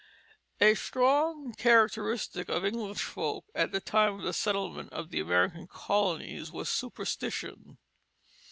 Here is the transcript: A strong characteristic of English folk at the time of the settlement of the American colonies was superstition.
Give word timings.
A 0.59 0.73
strong 0.73 1.53
characteristic 1.53 2.49
of 2.49 2.65
English 2.65 3.03
folk 3.03 3.45
at 3.53 3.71
the 3.71 3.79
time 3.79 4.15
of 4.15 4.23
the 4.23 4.33
settlement 4.33 4.91
of 4.91 5.11
the 5.11 5.19
American 5.19 5.67
colonies 5.67 6.51
was 6.51 6.69
superstition. 6.71 7.77